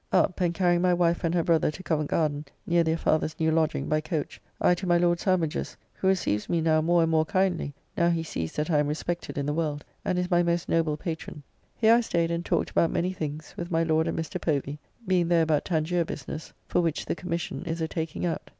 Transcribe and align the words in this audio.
Up, 0.11 0.41
and 0.41 0.51
carrying 0.51 0.81
my 0.81 0.95
wife 0.95 1.23
and 1.23 1.35
her 1.35 1.43
brother 1.43 1.69
to 1.69 1.83
Covent 1.83 2.09
Garden, 2.09 2.43
near 2.65 2.83
their 2.83 2.97
father's 2.97 3.39
new 3.39 3.51
lodging, 3.51 3.87
by 3.87 4.01
coach, 4.01 4.41
I 4.59 4.73
to 4.73 4.87
my 4.87 4.97
Lord 4.97 5.19
Sandwich's, 5.19 5.77
who 5.93 6.07
receives 6.07 6.49
me 6.49 6.59
now 6.59 6.81
more 6.81 7.03
and 7.03 7.11
more 7.11 7.23
kindly, 7.23 7.75
now 7.95 8.09
he 8.09 8.23
sees 8.23 8.53
that 8.53 8.71
I 8.71 8.79
am 8.79 8.87
respected 8.87 9.37
in 9.37 9.45
the 9.45 9.53
world; 9.53 9.85
and 10.03 10.17
is 10.17 10.31
my 10.31 10.41
most 10.41 10.67
noble 10.67 10.97
patron. 10.97 11.43
Here 11.75 11.93
I 11.93 12.01
staid 12.01 12.31
and 12.31 12.43
talked 12.43 12.71
about 12.71 12.89
many 12.89 13.13
things, 13.13 13.53
with 13.55 13.69
my 13.69 13.83
Lord 13.83 14.07
and 14.07 14.17
Mr. 14.17 14.41
Povy, 14.41 14.79
being 15.05 15.27
there 15.27 15.43
about 15.43 15.65
Tangier 15.65 16.03
business, 16.03 16.51
for 16.67 16.81
which 16.81 17.05
the 17.05 17.13
Commission 17.13 17.63
is 17.65 17.79
a 17.79 17.87
taking 17.87 18.25
out. 18.25 18.49